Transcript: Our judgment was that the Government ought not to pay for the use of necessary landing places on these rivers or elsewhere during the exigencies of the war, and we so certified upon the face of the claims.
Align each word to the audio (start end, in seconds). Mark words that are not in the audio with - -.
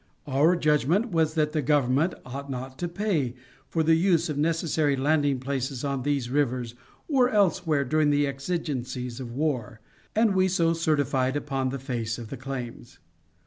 Our 0.25 0.55
judgment 0.55 1.11
was 1.11 1.35
that 1.35 1.51
the 1.51 1.61
Government 1.61 2.15
ought 2.25 2.49
not 2.49 2.79
to 2.79 2.87
pay 2.87 3.35
for 3.69 3.83
the 3.83 3.93
use 3.93 4.29
of 4.29 4.37
necessary 4.39 4.95
landing 4.95 5.39
places 5.39 5.83
on 5.85 6.01
these 6.01 6.31
rivers 6.31 6.73
or 7.07 7.29
elsewhere 7.29 7.85
during 7.85 8.09
the 8.09 8.25
exigencies 8.25 9.19
of 9.19 9.27
the 9.27 9.33
war, 9.35 9.79
and 10.15 10.33
we 10.33 10.47
so 10.47 10.73
certified 10.73 11.35
upon 11.35 11.69
the 11.69 11.77
face 11.77 12.17
of 12.17 12.31
the 12.31 12.37
claims. 12.37 12.97